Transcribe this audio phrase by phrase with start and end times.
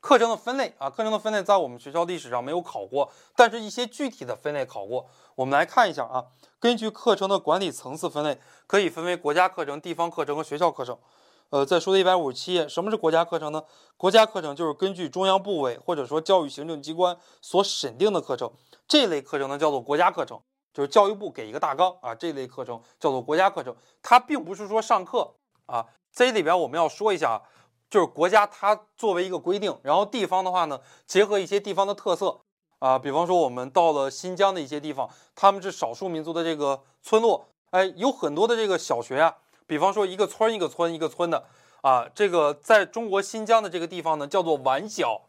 [0.00, 5.06] 课程的分类啊，课程的分类在我们学校历史上没有考过，但是一些具体的分类考过。
[5.34, 6.24] 我们来看一下啊，
[6.58, 10.98] 根据课程的管理层次分类，可以分为国家课程、地方课程和学校课程。
[11.50, 13.62] 呃，在书的一百五十七页，什么是国家课程呢？
[13.96, 18.50] 国家课程就是根据中央部委或者说教育行政机关所审定的课程，
[18.88, 20.40] 这类课程呢叫做国家课程，
[20.72, 23.76] 就是教育部给一个大纲啊，这类课程叫做国家课程。
[24.02, 25.34] 它并不是说上课
[25.66, 27.42] 啊，这里边我们要说一下。
[27.90, 32.40] 就是国家它作为一个规定，然后地方的话呢，结合一些地方的特色
[32.78, 41.44] 啊，比方说我们到了新疆的一些地方，他们是少数民族的这个村落，哎，有很多的这个小学啊，比方说一个村一个村一个村的
[41.82, 45.22] 啊，这个在中国新疆的这个地方呢，叫做晚小。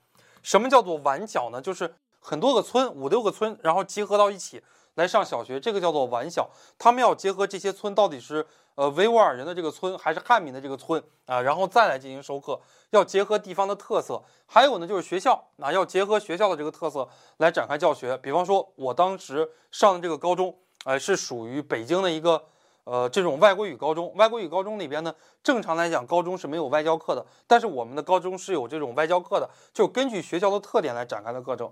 [0.43, 1.61] 什么叫做晚小呢？
[1.61, 4.63] 就是很多个村，五六个村，然后集合到一起
[4.95, 6.49] 来上小学，这个叫做晚小。
[6.77, 8.45] 他们要结合这些村到底是。
[8.75, 12.59] 呃，维吾尔人的这个村还是汉民的这个村啊，然后再来进行授课，
[12.91, 14.23] 要结合地方的特色。
[14.45, 18.17] 还有呢，就是学校啊，要结合学校的这个特色来展开教学。
[18.19, 22.41] 比方说，我当时上的这个高中，呃，是属于北京的一个
[22.85, 24.11] 呃这种外国语高中。
[24.15, 31.71] 外国语高中里边呢，正常来讲，高中是没有外教课的，但是我们的高中是有这种外教课的，就根据学校的特点来展开的课程。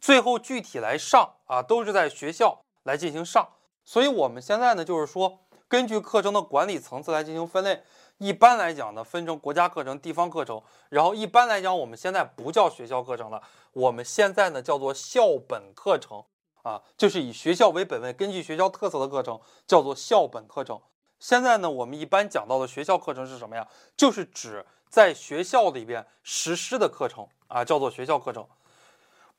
[0.00, 3.48] 最后具体来上啊，都是在学校来进行上。
[3.84, 5.40] 所以我们现在呢，就是说。
[5.70, 7.80] 根据课程的管理层次来进行分类，
[8.18, 10.60] 一般来讲呢，分成国家课程、地方课程。
[10.88, 13.40] 然后一般来讲，我们现在不叫学校课程了，
[13.72, 16.24] 我们现在呢叫做校本课程
[16.64, 20.80] 啊，就是以学校为本位，根据学校特色的课程叫做校本课程。
[21.20, 23.68] 现在呢，我们一般讲到的学校课程是什么呀？
[23.96, 28.44] 就是指在学校里边实施的课程啊，叫做学校课程。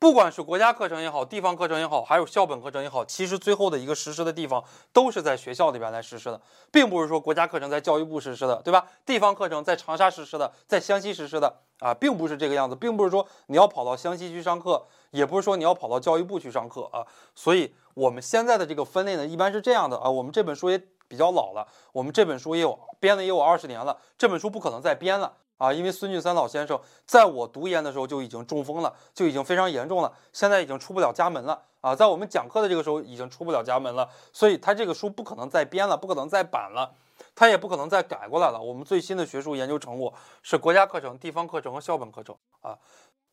[0.01, 8.83] 不管是国家课程也好，地方课程也好，还有校本课程也好，其实最后的一个实施的地方都是在学校里边来实施的，并不是说国家课程在教育部实施的，对吧？
[9.05, 17.05] 地方课程在长沙实施的，在湘西实施的啊，并不是这个样子，并不是说你要跑到湘西去上课，也不是说你要跑到教育部去上课啊。
[17.35, 20.09] 所以我们现在的这个分类呢，一般是这样的啊。
[20.09, 25.33] 我们这本书也比较老了，我们这本书也有编了也有二十年了，这本书不可能再编了。
[25.57, 36.95] 啊，因为孙俊三老先生在我读研的时候就已经中风了，就已经非常严重了，现在已经出不了家门了啊，在我们讲课的这个时候已经出不了家门了，所以他这个书不可能再编了，不可能再版了，
[37.35, 38.59] 他也不可能再改过来了。
[38.59, 40.11] 我们最新的学术研究成果
[40.41, 42.75] 是国家课程、地方课程和校本课程啊，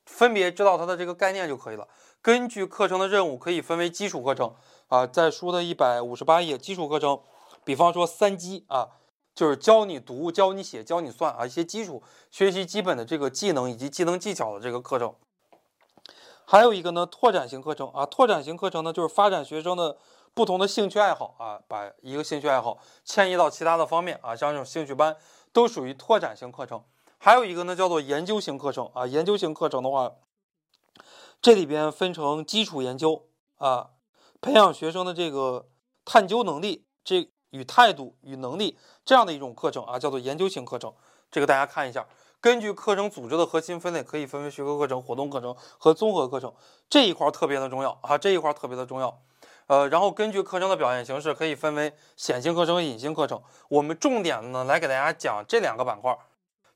[0.04, 1.88] 分别知道它的这个概念就可以了。
[2.20, 4.54] 根据课程的任务，可以分为基础课程
[4.88, 7.18] 啊，在书的一百五十八页，基础课程，
[7.68, 8.88] 比方说三基啊。
[9.34, 15.14] 就是教你读、教你写、教你算啊，一些基础学习基本的这个技能以及技能技巧的这个课程。
[16.44, 19.96] 还有一个呢，拓展型课程啊，拓展型课程呢，就是发展学生的
[20.34, 25.16] 不同的兴趣爱好啊，把一个兴趣爱好迁移到其他的方面啊，像这种兴趣班
[25.52, 26.82] 都属于拓展型课程。
[27.18, 30.14] 还有一个呢，叫做研究型课程啊，研究型课程的话，
[31.40, 33.28] 这里边分成基础研究
[33.58, 33.90] 啊，
[34.40, 35.68] 培养学生的这个
[36.04, 37.30] 探究能力，这。
[37.50, 40.92] 与态度与能力这样的一种课程啊，叫做研究型课程。
[41.30, 42.06] 这个大家看一下，
[42.40, 46.52] 根据课程组织的核心分类，可以分为学科课程、活动课程和综合课程。
[46.88, 49.20] 这一块特别的重要啊，这一块特别的重要。
[49.66, 53.42] 呃，然后根据课程的表现形式，可以分为显性课程和隐性课程。
[53.68, 56.16] 我们重点呢来给大家讲这两个板块。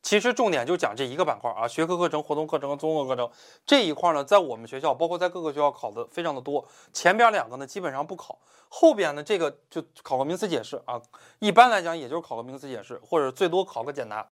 [0.02, 3.30] 其实重点就讲这一个板块啊，学科课程、活动课程和综合课程
[3.64, 6.66] 这一块呢，在我们学校，包括在各个学校考的非常的多。
[6.92, 8.36] 前边两个呢，基本上不考，
[8.68, 11.00] 后边呢，这个就考个名词解释啊。
[11.38, 14.28] 一般来讲，也就是考个名词解释，或者最多考个简答